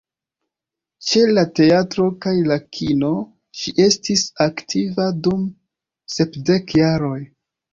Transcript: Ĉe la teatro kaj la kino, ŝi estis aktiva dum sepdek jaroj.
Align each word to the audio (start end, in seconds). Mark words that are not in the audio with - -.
Ĉe 1.09 1.19
la 1.33 1.43
teatro 1.59 2.05
kaj 2.25 2.33
la 2.47 2.57
kino, 2.77 3.11
ŝi 3.59 3.75
estis 3.85 4.25
aktiva 4.49 5.07
dum 5.29 5.47
sepdek 6.17 6.79
jaroj. 6.83 7.17